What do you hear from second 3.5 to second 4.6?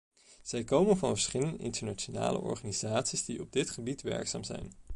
dit gebied werkzaam